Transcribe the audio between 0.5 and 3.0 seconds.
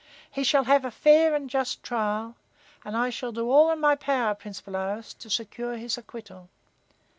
have a fair and a just trial, and